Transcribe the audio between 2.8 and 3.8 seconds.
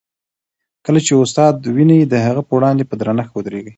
په درنښت ودریږئ.